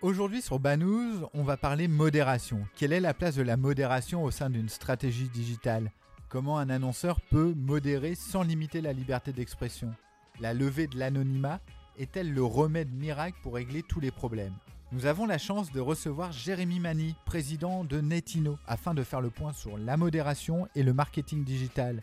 [0.00, 2.64] Aujourd'hui sur Banous, on va parler modération.
[2.76, 5.90] Quelle est la place de la modération au sein d'une stratégie digitale?
[6.28, 9.92] Comment un annonceur peut modérer sans limiter la liberté d'expression?
[10.38, 11.60] La levée de l'anonymat
[11.98, 14.54] est-elle le remède miracle pour régler tous les problèmes?
[14.92, 19.30] Nous avons la chance de recevoir Jérémy Mani, président de Netino, afin de faire le
[19.30, 22.02] point sur la modération et le marketing digital.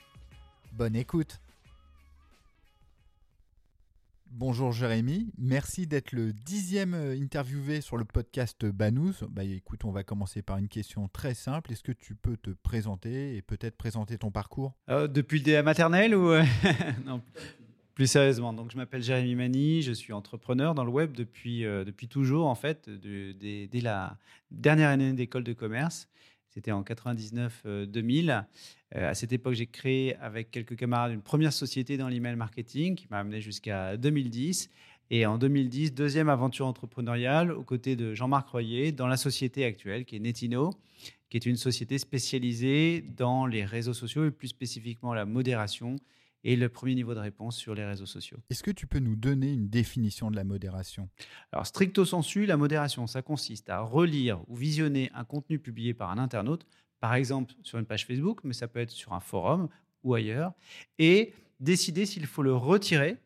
[0.73, 1.39] Bonne écoute
[4.31, 9.23] Bonjour Jérémy, merci d'être le dixième euh, interviewé sur le podcast Banous.
[9.29, 11.71] Bah écoute, on va commencer par une question très simple.
[11.71, 14.73] Est-ce que tu peux te présenter et peut-être présenter ton parcours?
[14.89, 16.43] Euh, Depuis le DA maternel ou euh,
[17.05, 17.21] non
[17.93, 22.09] plus sérieusement, donc je m'appelle Jérémy Mani, je suis entrepreneur dans le web depuis, depuis
[22.09, 24.17] toujours en fait, dès la
[24.52, 26.09] dernière année d'école de commerce.
[26.55, 28.45] C'était en 99-2000.
[28.95, 32.95] Euh, à cette époque, j'ai créé avec quelques camarades une première société dans l'email marketing
[32.95, 34.70] qui m'a amené jusqu'à 2010.
[35.12, 40.06] Et en 2010, deuxième aventure entrepreneuriale aux côtés de Jean-Marc Royer dans la société actuelle
[40.06, 40.72] qui est Netino,
[41.30, 45.97] qui est une société spécialisée dans les réseaux sociaux et plus spécifiquement la modération
[46.45, 48.38] et le premier niveau de réponse sur les réseaux sociaux.
[48.51, 51.09] Est-ce que tu peux nous donner une définition de la modération?
[51.51, 56.11] Alors, stricto sensu, la modération, ça consiste à relire ou visionner un contenu publié par
[56.11, 56.67] un internaute,
[56.99, 59.67] par exemple sur une page Facebook, mais ça peut être sur un forum
[60.03, 60.53] ou ailleurs,
[60.99, 63.17] et décider s'il faut le retirer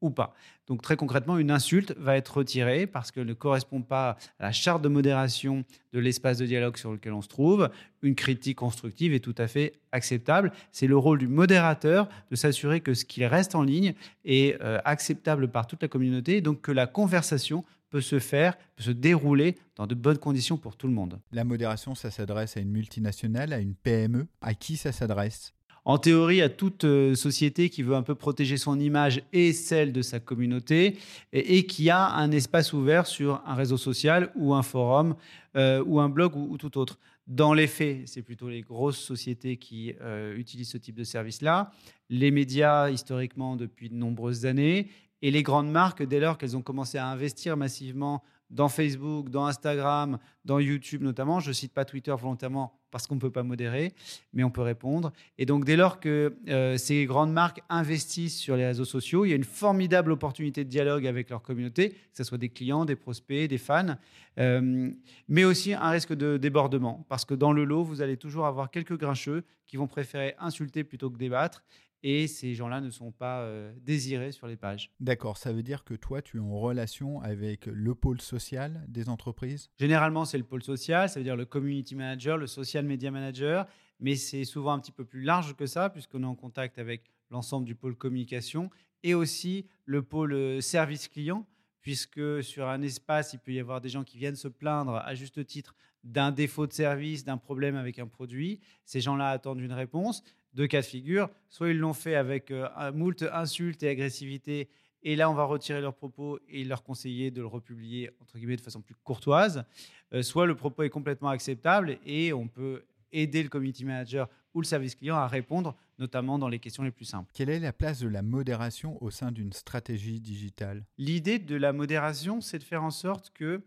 [0.00, 0.34] ou pas.
[0.66, 4.52] Donc très concrètement, une insulte va être retirée parce qu'elle ne correspond pas à la
[4.52, 7.70] charte de modération de l'espace de dialogue sur lequel on se trouve.
[8.02, 10.52] Une critique constructive est tout à fait acceptable.
[10.70, 14.78] C'est le rôle du modérateur de s'assurer que ce qui reste en ligne est euh,
[14.84, 19.56] acceptable par toute la communauté, donc que la conversation peut se faire, peut se dérouler
[19.76, 21.20] dans de bonnes conditions pour tout le monde.
[21.32, 24.28] La modération, ça s'adresse à une multinationale, à une PME.
[24.40, 25.52] À qui ça s'adresse?
[25.84, 29.92] En théorie, à toute euh, société qui veut un peu protéger son image et celle
[29.92, 30.98] de sa communauté
[31.32, 35.14] et, qui a un espace ouvert sur un réseau social ou un forum
[35.56, 36.98] euh, ou un blog ou, tout autre.
[37.26, 41.72] Dans les faits, c'est plutôt les grosses sociétés qui euh, utilisent ce type de service-là,
[42.08, 44.88] les médias historiquement depuis de nombreuses années
[45.22, 49.46] et les grandes marques dès lors qu'elles ont commencé à investir massivement dans Facebook, dans
[49.46, 51.40] Instagram, dans YouTube notamment.
[51.40, 53.92] Je ne cite pas Twitter volontairement parce qu'on ne peut pas modérer,
[54.32, 55.12] mais on peut répondre.
[55.38, 59.30] Et donc dès lors que euh, ces grandes marques investissent sur les réseaux sociaux, il
[59.30, 62.84] y a une formidable opportunité de dialogue avec leur communauté, que ce soit des clients,
[62.84, 63.96] des prospects, des fans,
[64.38, 64.90] euh,
[65.28, 68.70] mais aussi un risque de débordement, parce que dans le lot, vous allez toujours avoir
[68.70, 71.62] quelques grincheux qui vont préférer insulter plutôt que débattre
[72.02, 74.90] et ces gens-là ne sont pas euh, désirés sur les pages.
[75.00, 79.08] D'accord, ça veut dire que toi, tu es en relation avec le pôle social des
[79.08, 79.70] entreprises?
[79.78, 83.66] Généralement, c'est le pôle social, ça veut dire le community manager, le social media manager,
[84.00, 87.10] mais c'est souvent un petit peu plus large que ça, puisqu'on est en contact avec
[87.30, 88.70] l'ensemble du pôle communication
[89.02, 91.46] et aussi le pôle euh, service client,
[91.80, 95.14] puisque sur un espace, il peut y avoir des gens qui viennent se plaindre à
[95.14, 95.74] juste titre
[96.04, 98.60] d'un défaut de service, d'un problème avec un produit.
[98.84, 100.22] Ces gens-là attendent une réponse
[100.54, 101.28] deux cas de figure.
[101.48, 104.68] Soit ils l'ont fait avec euh, un moult insultes et agressivité,
[105.02, 108.56] et là on va retirer leurs propos et leur conseiller de le republier entre guillemets
[108.56, 109.64] de façon plus courtoise.
[110.12, 114.60] Euh, soit le propos est complètement acceptable et on peut aider le community manager ou
[114.60, 117.30] le service client à répondre, notamment dans les questions les plus simples.
[117.34, 120.84] Quelle est la place de la modération au sein d'une stratégie digitale?
[120.98, 123.62] L'idée de la modération, c'est de faire en sorte que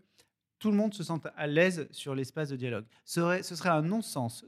[0.58, 2.84] tout le monde se sente à l'aise sur l'espace de dialogue.
[3.04, 4.44] Ce serait, un non-sens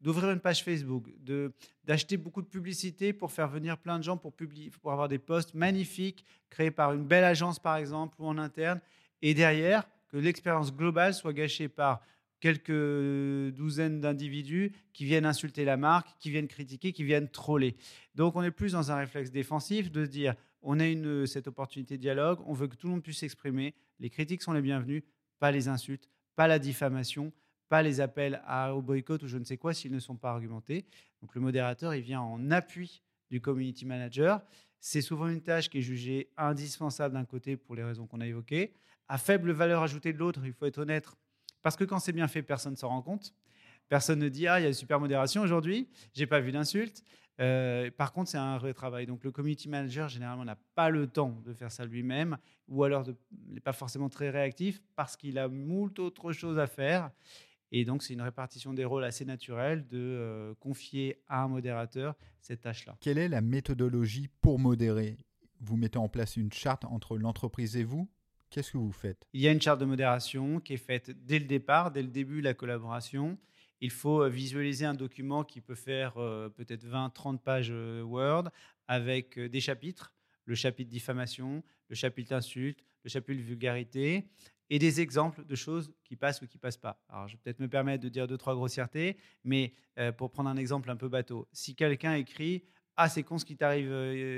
[0.00, 1.10] d'ouvrir une page Facebook,
[1.84, 5.18] d'acheter beaucoup de publicité pour faire venir plein de gens pour, publier, pour avoir des
[5.18, 8.80] posts magnifiques créés par une belle agence, par exemple, ou en interne,
[9.22, 12.00] et derrière, que l'expérience globale soit gâchée par
[12.40, 17.74] quelques douzaines d'individus qui viennent insulter la marque, qui viennent critiquer, qui viennent troller.
[18.14, 22.02] Donc on est plus dans un réflexe défensif de dire on a cette opportunité de
[22.02, 25.04] dialogue, on veut que tout le monde puisse s'exprimer, les critiques sont les bienvenues,
[25.38, 27.32] pas les insultes, pas la diffamation,
[27.68, 30.30] pas les appels à, au boycott ou je ne sais quoi s'ils ne sont pas
[30.30, 30.84] argumentés.
[31.22, 34.42] Donc le modérateur, il vient en appui du community manager.
[34.80, 38.26] C'est souvent une tâche qui est jugée indispensable d'un côté pour les raisons qu'on a
[38.26, 38.74] évoquées.
[39.08, 41.06] À faible valeur ajoutée de l'autre, il faut être honnête,
[41.62, 43.34] parce que quand c'est bien fait, personne ne s'en rend compte.
[43.88, 47.02] Personne ne dit Ah, il y a une super modération aujourd'hui, j'ai pas vu d'insultes.
[47.40, 49.06] Euh, par contre, c'est un vrai travail.
[49.06, 52.38] Donc, le community manager, généralement, n'a pas le temps de faire ça lui-même,
[52.68, 53.04] ou alors
[53.48, 57.10] n'est pas forcément très réactif parce qu'il a moult autres choses à faire.
[57.72, 62.14] Et donc, c'est une répartition des rôles assez naturelle de euh, confier à un modérateur
[62.40, 62.96] cette tâche-là.
[63.00, 65.18] Quelle est la méthodologie pour modérer?
[65.60, 68.08] Vous mettez en place une charte entre l'entreprise et vous
[68.50, 69.26] Qu'est-ce que vous faites?
[69.32, 72.08] Il y a une charte de modération qui est faite dès le départ, dès le
[72.08, 73.36] début de la collaboration
[73.80, 78.50] il faut euh, visualiser un document qui peut faire euh, peut-être 20-30 pages euh, Word
[78.88, 80.12] avec des chapitres,
[80.44, 84.28] le chapitre diffamation, le chapitre insulte, le chapitre vulgarité,
[84.70, 87.02] et des exemples de choses qui passent ou qui passent pas.
[87.08, 89.74] Alors, je vais peut-être me permettre de dire deux, trois grossièretés, mais
[90.16, 92.64] pour prendre un exemple un peu bateau, si quelqu'un écrit
[92.96, 93.90] Ah, c'est con ce qui t'arrive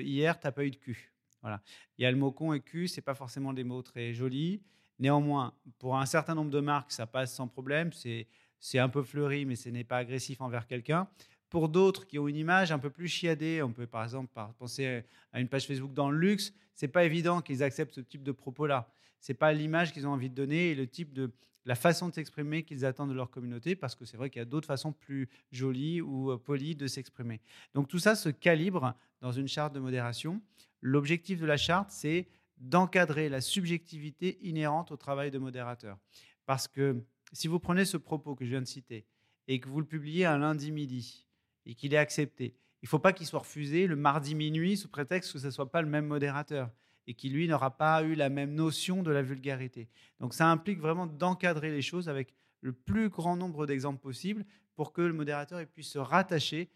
[0.04, 1.12] hier, t'as pas eu de cul.
[1.42, 1.62] Voilà.
[1.96, 4.62] Il y a le mot con et cul, c'est pas forcément des mots très jolis.
[4.98, 7.92] Néanmoins, pour un certain nombre de marques, ça passe sans problème.
[7.92, 8.26] C'est
[8.74, 11.08] un peu fleuri, mais ce n'est pas agressif envers quelqu'un.
[11.48, 15.04] Pour d'autres qui ont une image un peu plus chiadée, on peut par exemple penser
[15.32, 18.32] à une page Facebook dans le luxe, c'est pas évident qu'ils acceptent ce type de
[18.32, 18.90] propos-là.
[19.20, 21.32] C'est pas l'image qu'ils ont envie de donner et le type de
[21.64, 24.42] la façon de s'exprimer qu'ils attendent de leur communauté, parce que c'est vrai qu'il y
[24.42, 27.40] a d'autres façons plus jolies ou euh, polies de s'exprimer.
[27.74, 30.40] Donc tout ça se calibre dans une charte de modération.
[30.80, 32.28] L'objectif de la charte, c'est
[32.58, 35.98] d'encadrer la subjectivité inhérente au travail de modérateur.
[36.46, 37.02] Parce que
[37.32, 39.06] si vous prenez ce propos que je viens de citer
[39.48, 41.26] et que vous le publiez un lundi midi
[41.64, 44.88] et qu'il est accepté, il ne faut pas qu'il soit refusé le mardi minuit sous
[44.88, 46.70] prétexte que ce ne soit pas le même modérateur
[47.06, 49.88] et qui, lui, n'aura pas eu la même notion de la vulgarité.
[50.20, 54.44] Donc ça implique vraiment d'encadrer les choses avec le plus grand nombre d'exemples possibles
[54.74, 56.68] pour que le modérateur puisse se rattacher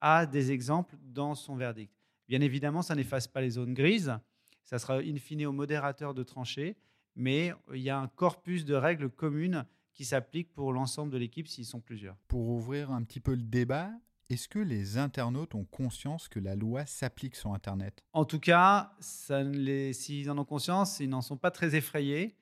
[0.00, 1.92] à des exemples dans son verdict.
[2.28, 4.18] Bien évidemment, ça n'efface pas les zones grises,
[4.62, 6.76] ça sera in fine au modérateur de trancher,
[7.16, 9.64] mais il y a un corpus de règles communes
[9.98, 12.14] qui s'appliquent pour l'ensemble de l'équipe s'ils sont plusieurs.
[12.28, 13.90] Pour ouvrir un petit peu le débat,
[14.30, 18.04] est-ce que les internautes ont conscience que la loi s'applique sur Internet?
[18.12, 22.36] En tout cas, s'ils en ont conscience, ils n'en sont pas très effrayés.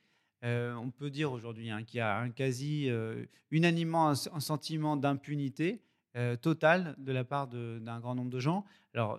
[0.45, 4.99] Euh, on peut dire aujourd'hui hein, qu'il y a un quasi euh, unanimement un, sentiment
[4.99, 5.81] d'impunité
[6.15, 8.67] euh, totale de la part d'un grand nombre de gens.
[8.93, 9.19] Alors,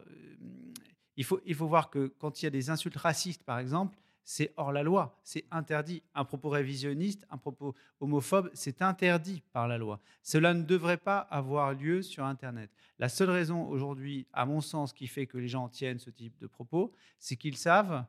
[1.16, 3.98] il faut, il faut voir que quand il y a des insultes racistes, par exemple,
[4.30, 6.04] c'est hors la loi, c'est interdit.
[6.14, 10.02] Un propos révisionniste, un propos homophobe, c'est interdit par la loi.
[10.22, 12.70] Cela ne devrait pas avoir lieu sur Internet.
[13.00, 16.38] La seule raison aujourd'hui, à mon sens, qui fait que les gens tiennent ce type
[16.40, 18.04] de propos, c'est qu'ils savent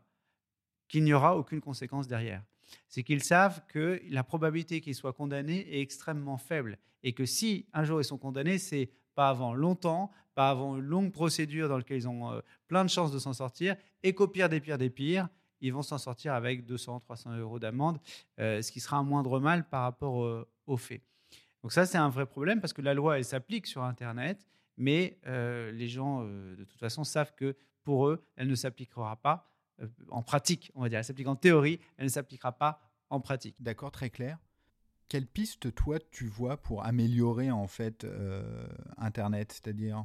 [0.88, 2.42] qu'il n'y aura aucune conséquence derrière.
[2.88, 7.66] C'est qu'ils savent que la probabilité qu'ils soient condamnés est extrêmement faible et que si
[7.72, 11.76] un jour ils sont condamnés, c'est pas avant longtemps, pas avant une longue procédure dans
[11.76, 14.78] laquelle ils ont euh, plein de chances de s'en sortir et qu'au pire des pires
[14.78, 15.28] des pires,
[15.60, 17.98] ils vont s'en sortir avec 200, 300 euros d'amende,
[18.38, 21.02] euh, ce qui sera un moindre mal par rapport aux faits.
[21.62, 24.46] Donc ça, c'est un vrai problème parce que la loi, elle s'applique sur Internet,
[24.76, 29.16] mais euh, les gens, euh, de toute façon, savent que pour eux, elle ne s'appliquera
[29.16, 29.50] pas
[30.10, 30.98] en pratique, on va dire.
[30.98, 32.80] Elle s'applique en théorie, elle ne s'appliquera pas
[33.10, 33.56] en pratique.
[33.60, 34.38] D'accord, très clair.
[35.08, 38.06] Quelle piste, toi, tu vois pour améliorer, en fait,
[38.98, 39.52] Internet?
[39.52, 40.04] C'est-à-dire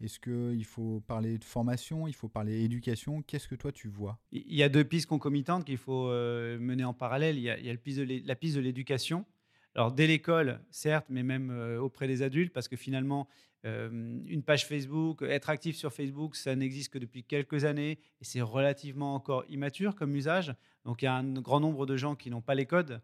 [0.00, 3.22] est-ce qu'il faut parler de formation, il faut parler éducation?
[3.22, 4.18] Qu'est-ce que toi tu vois?
[4.32, 7.38] Il y a deux pistes concomitantes qu'il faut euh, mener en parallèle.
[7.38, 9.24] Il y a, la piste de l'éducation.
[9.74, 13.28] Alors dès l'école, certes, mais même euh, auprès des adultes, parce que finalement,
[13.64, 18.24] euh, une page Facebook, être actif sur Facebook, ça n'existe que depuis quelques années et
[18.24, 20.54] c'est relativement encore immature comme usage.
[20.84, 23.00] Donc il y a un grand nombre de gens qui n'ont pas les codes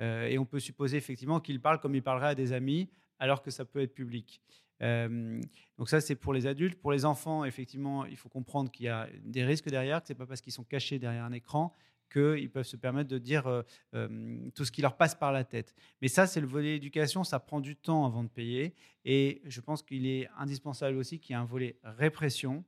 [0.00, 2.88] et on peut supposer effectivement qu'ils parlent comme ils parleraient à des amis,
[3.20, 4.42] alors que ça peut être public.
[4.80, 6.80] Donc ça, c'est pour les adultes.
[6.80, 10.12] Pour les enfants, effectivement, il faut comprendre qu'il y a des risques derrière, que ce
[10.12, 11.72] n'est pas parce qu'ils sont cachés derrière un écran
[12.10, 13.44] qu'ils peuvent se permettre de dire
[13.92, 15.74] tout ce qui leur passe par la tête.
[16.02, 18.74] Mais ça, c'est le volet éducation, ça prend du temps avant de payer.
[19.04, 22.64] Et je pense qu'il est indispensable aussi qu'il y ait un volet répression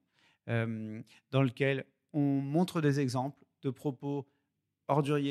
[0.47, 4.29] dans lequel on montre des exemples de propos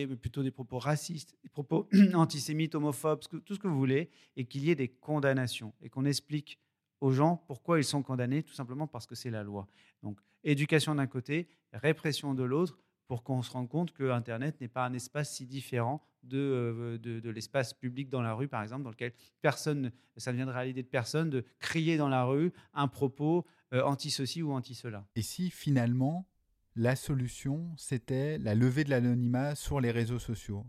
[0.07, 4.45] mais plutôt des propos racistes, des propos antisémites, homophobes, tout ce que vous voulez, et
[4.45, 6.59] qu'il y ait des condamnations et qu'on explique
[6.99, 9.67] aux gens pourquoi ils sont condamnés, tout simplement parce que c'est la loi.
[10.03, 14.69] Donc, éducation d'un côté, répression de l'autre, pour qu'on se rende compte que Internet n'est
[14.69, 18.83] pas un espace si différent de, euh, de, l'espace public dans la rue, par exemple,
[18.83, 22.53] dans lequel personne, ça ne viendrait à l'idée de personne de crier dans la rue
[22.73, 25.05] un propos euh, anti-ceci ou anti-cela.
[25.15, 26.25] Et si finalement,
[26.75, 30.65] la solution, c'était la levée de l'anonymat sur les réseaux sociaux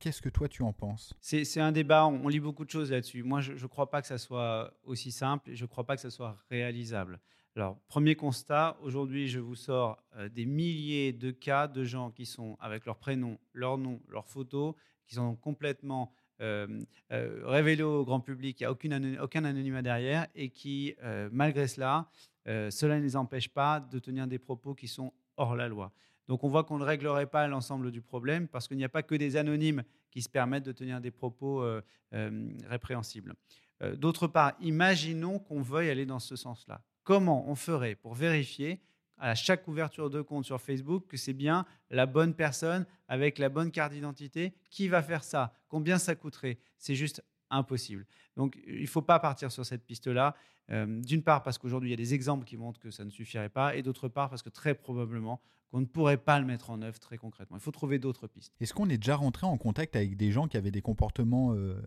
[0.00, 1.12] Qu'est-ce que toi tu en penses?
[1.20, 3.22] C'est un débat, on, lit beaucoup de choses là-dessus.
[3.22, 5.94] Moi, je ne crois pas que ça soit aussi simple et je ne crois pas
[5.94, 7.20] que ça soit réalisable.
[7.54, 12.24] Alors, premier constat, aujourd'hui, je vous sors euh, des milliers de cas de gens qui
[12.24, 14.74] sont avec leur prénom, leur nom, leur photo,
[15.06, 16.66] qui sont complètement euh,
[17.12, 20.94] euh, révélés au grand public, il n'y a aucun anonymat derrière, et qui,
[21.30, 22.08] malgré cela,
[22.46, 25.92] cela ne les empêche pas de tenir des propos qui sont hors la loi.
[26.28, 29.02] Donc on voit qu'on ne réglerait pas l'ensemble du problème parce qu'il n'y a pas
[29.02, 31.82] que des anonymes qui se permettent de tenir des propos euh,
[32.14, 33.34] euh, répréhensibles.
[33.82, 36.82] Euh, d'autre part, imaginons qu'on veuille aller dans ce sens-là.
[37.02, 38.80] Comment on ferait pour vérifier
[39.18, 43.48] à chaque ouverture de compte sur Facebook que c'est bien la bonne personne avec la
[43.48, 44.54] bonne carte d'identité?
[44.70, 45.52] Qui va faire ça?
[45.68, 46.58] Combien ça coûterait?
[46.78, 48.06] C'est juste impossible.
[48.36, 50.34] Donc, il ne faut pas partir sur cette piste-là.
[50.70, 53.10] Euh, d'une part, parce qu'aujourd'hui, il y a des exemples qui montrent que ça ne
[53.10, 55.40] suffirait pas, et d'autre part, parce que très probablement,
[55.70, 57.56] qu'on ne pourrait pas le mettre en œuvre très concrètement.
[57.56, 58.54] Il faut trouver d'autres pistes.
[58.60, 61.80] Est-ce qu'on est déjà rentré en contact avec des gens qui avaient des comportements euh,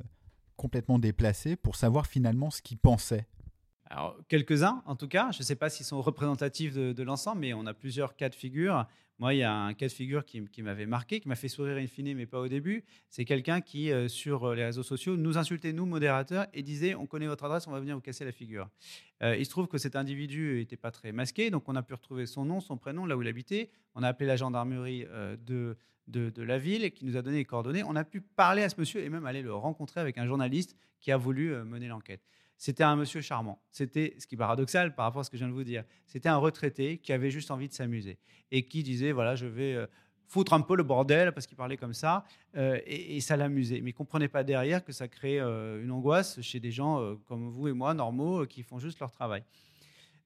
[0.55, 3.27] complètement déplacés pour savoir finalement ce qu'ils pensaient?
[3.85, 5.31] Alors, quelques-uns, en tout cas.
[5.31, 8.35] Je ne sais pas s'ils sont représentatifs de, l'ensemble, mais on a plusieurs cas de
[8.35, 8.87] figure.
[9.19, 11.77] Moi, il y a un cas de figure qui, m'avait marqué, qui m'a fait sourire
[11.77, 12.83] in fine, mais pas au début.
[13.09, 17.05] C'est quelqu'un qui, euh, sur les réseaux sociaux, nous insultait, nous, modérateurs, et disait On
[17.05, 18.69] connaît votre adresse, on va venir vous casser la figure.
[19.21, 21.93] Euh, il se trouve que cet individu n'était pas très masqué, donc on a pu
[21.93, 23.69] retrouver son nom, son prénom, là où il habitait.
[23.93, 25.77] On a appelé la gendarmerie euh, de,
[26.07, 27.83] de, la ville qui nous a donné les coordonnées.
[27.83, 30.75] On a pu parler à ce monsieur et même aller le rencontrer avec un journaliste
[30.99, 32.21] qui a voulu mener l'enquête.
[32.63, 33.61] C'était un monsieur charmant.
[33.71, 35.83] C'était, ce qui est paradoxal par rapport à ce que je viens de vous dire,
[36.07, 38.17] c'était un retraité qui avait juste envie de s'amuser
[38.51, 39.85] et qui disait voilà, je vais euh,
[40.27, 42.23] foutre un peu le bordel parce qu'il parlait comme ça
[42.55, 43.81] euh, et, ça l'amusait.
[43.81, 47.49] Mais il comprenait pas derrière que ça crée euh, une angoisse chez des gens comme
[47.49, 49.43] vous et moi, normaux, qui font juste leur travail.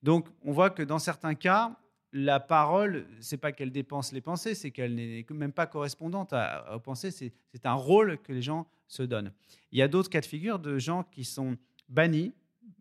[0.04, 1.76] Donc, on voit que dans certains cas,
[2.12, 6.32] la parole, c'est pas qu'elle dépense les pensées, c'est qu'elle n'est même pas correspondante
[6.72, 7.10] aux pensées.
[7.10, 9.32] C'est un rôle que les gens se donnent.
[9.72, 12.32] Il y a d'autres cas de figure de gens qui sont banni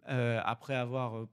[0.10, 1.28] euh, après avoir euh,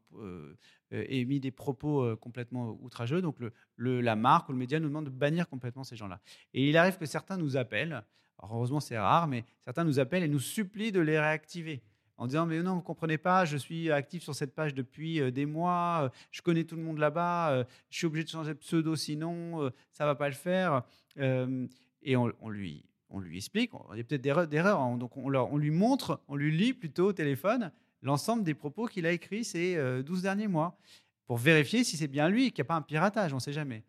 [0.92, 3.22] euh, émis des propos complètement outrageux.
[3.22, 3.36] Donc
[3.76, 6.20] le, la marque ou le média nous demande de bannir complètement ces gens-là.
[6.54, 8.04] Et il arrive que certains nous appellent,
[8.42, 11.82] heureusement c'est rare, mais certains nous appellent et nous supplient de les réactiver
[12.16, 15.46] en disant mais non vous comprenez pas je suis actif sur cette page depuis des
[15.46, 19.72] mois je connais tout le monde là-bas je suis obligé de changer de pseudo sinon
[19.90, 20.84] ça va pas le faire
[21.16, 24.96] et on, lui on lui explique, il y a peut-être des erreurs, hein.
[24.96, 27.70] donc on, lui montre, on lui lit plutôt au téléphone
[28.02, 30.78] l'ensemble des propos qu'il a écrits ces 12 euh, derniers mois,
[31.26, 33.52] pour vérifier si c'est bien lui, qu'il n'y a pas un piratage, on ne sait
[33.52, 33.82] jamais.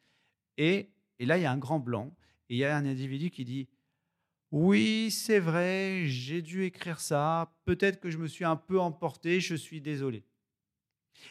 [0.58, 2.16] Et, et là, il y a un grand blanc,
[2.50, 3.68] et il y a un individu qui dit,
[4.52, 9.42] oui, c'est vrai, j'ai dû écrire ça, peut-être que je me suis un peu emporté,
[9.42, 10.24] je suis désolé.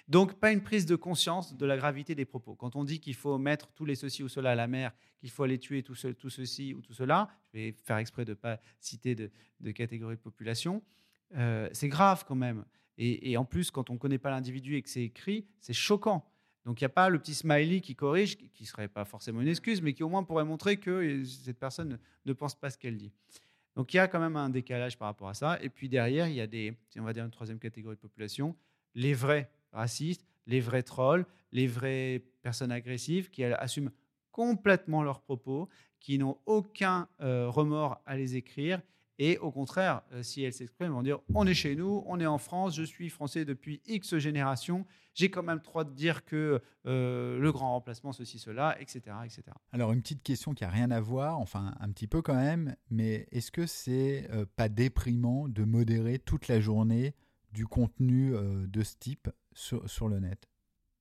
[0.09, 2.55] Donc, pas une prise de conscience de la gravité des propos.
[2.55, 5.31] Quand on dit qu'il faut mettre tous les ceci ou cela à la mer, qu'il
[5.31, 8.61] faut aller tuer tout, ceci ou tout cela, je vais faire exprès de ne pas
[8.81, 9.31] citer de,
[9.73, 10.83] catégorie de population,
[11.37, 12.64] euh, c'est grave quand même.
[12.97, 16.25] Et, en plus, quand on ne connaît pas l'individu et que c'est écrit, c'est choquant.
[16.64, 19.41] Donc, il n'y a pas le petit smiley qui corrige, qui ne serait pas forcément
[19.41, 22.79] une excuse, mais qui au moins pourrait montrer que cette personne ne pense pas ce
[22.79, 23.12] qu'elle dit.
[23.75, 25.59] Donc, il y a quand même un décalage par rapport à ça.
[25.61, 28.57] Et puis derrière, il y a des, on va dire une troisième catégorie de population,
[28.95, 33.90] les vrais racistes, les vrais trolls, les vraies personnes agressives qui assument
[34.35, 35.69] complètement leurs propos,
[36.00, 38.83] qui n'ont aucun euh, remords à les écrire.
[39.21, 42.19] Et au contraire, euh, si elles s'expriment, elles vont dire on est chez nous, on
[42.19, 45.93] est en France, je suis français depuis X générations, j'ai quand même le droit de
[45.93, 49.45] dire que euh, le grand remplacement, ceci, cela, etc., etc.
[49.71, 52.75] Alors, une petite question qui n'a rien à voir, enfin un petit peu quand même,
[52.90, 57.14] mais est-ce que c'est pas déprimant de modérer toute la journée
[57.52, 58.33] du contenu
[58.66, 59.31] de ce type?
[59.54, 60.49] Sur, le net.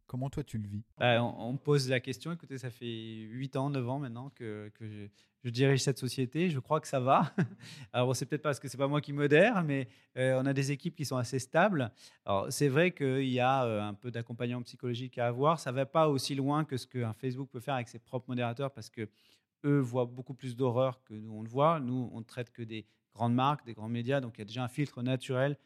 [0.05, 0.83] Comment toi tu le vis?
[0.97, 5.49] Bah, on, pose la question, écoutez, ça fait 8 ans, 9 ans maintenant que, je,
[5.49, 7.33] dirige cette société, je crois que ça va.
[7.93, 10.71] Alors c'est peut-être parce que c'est pas moi qui modère, mais euh, on a des
[10.71, 11.91] équipes qui sont assez stables.
[12.25, 15.85] Alors c'est vrai qu'il y a euh, un peu d'accompagnement psychologique à avoir, ça va
[15.85, 19.09] pas aussi loin que ce qu'un Facebook peut faire avec ses propres modérateurs parce que
[19.65, 21.79] eux voient beaucoup plus d'horreur que nous on le voit.
[21.79, 24.45] Nous on ne traite que des grandes marques, des grands médias, donc il y a
[24.45, 25.57] déjà un filtre naturel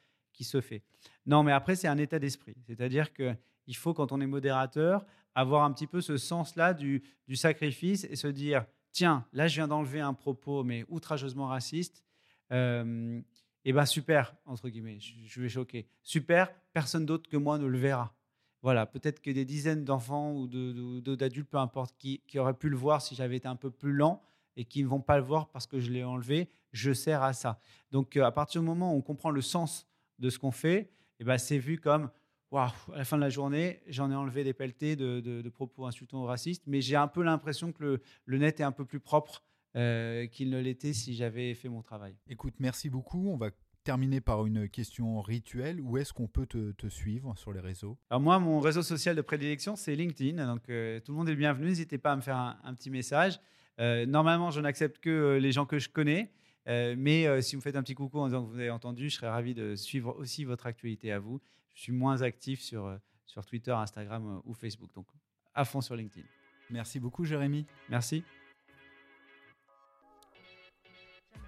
[0.43, 0.83] se fait.
[1.25, 2.55] Non, mais après, c'est un état d'esprit.
[2.65, 7.03] C'est-à-dire qu'il faut, quand on est modérateur, avoir un petit peu ce sens-là du,
[7.35, 12.03] sacrifice et se dire tiens, là, je viens d'enlever un propos, mais outrageusement raciste.
[12.51, 13.21] Euh,
[13.65, 15.87] et bien, super, entre guillemets, je, vais choquer.
[16.01, 18.15] Super, personne d'autre que moi ne le verra.
[18.63, 22.77] Voilà, peut-être que des dizaines d'enfants ou d'adultes, peu importe, qui, qui, auraient pu le
[22.77, 24.23] voir si j'avais été un peu plus lent
[24.55, 27.33] et qui ne vont pas le voir parce que je l'ai enlevé, je sers à
[27.33, 27.59] ça.
[27.91, 29.87] Donc, euh, à partir du moment où on comprend le sens
[30.19, 30.89] de ce qu'on fait, et
[31.21, 32.09] eh ben, c'est vu comme
[32.51, 36.21] waouh, à la fin de la journée, j'en ai enlevé des pelletés de, propos insultants
[36.21, 39.43] ou racistes, mais j'ai un peu l'impression que le, net est un peu plus propre
[39.75, 42.15] euh, qu'il ne l'était si j'avais fait mon travail.
[42.27, 43.29] Écoute, merci beaucoup.
[43.29, 43.49] On va
[43.83, 45.79] terminer par une question rituelle.
[45.79, 47.97] Où est-ce qu'on peut te, suivre sur les réseaux?
[48.09, 50.45] Alors moi, mon réseau social de prédilection, c'est LinkedIn.
[50.45, 51.67] Donc euh, tout le monde est bienvenu.
[51.67, 53.39] N'hésitez pas à me faire un, petit message.
[53.79, 56.31] Euh, normalement, je n'accepte que les gens que je connais.
[56.67, 58.69] Euh, mais euh, si vous me faites un petit coucou en disant que vous avez
[58.69, 61.39] entendu, je serais ravi de suivre aussi votre actualité à vous.
[61.73, 64.93] Je suis moins actif sur, euh, sur Twitter, Instagram ou Facebook.
[64.93, 65.07] Donc,
[65.53, 66.27] à fond sur LinkedIn.
[66.69, 67.65] Merci beaucoup, Jérémy.
[67.89, 68.23] Merci.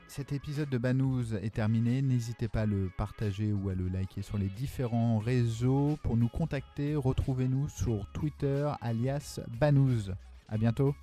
[0.08, 2.02] Cet épisode de Banous est terminé.
[2.02, 6.00] N'hésitez pas à le partager ou à le liker sur les différents réseaux.
[6.02, 10.10] Pour nous contacter, retrouvez-nous sur Twitter alias Banous.
[10.48, 10.96] À bientôt.